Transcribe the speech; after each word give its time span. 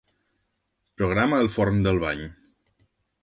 Programa 1.01 1.41
el 1.45 1.51
forn 1.57 1.85
del 1.87 2.01
bany. 2.05 2.23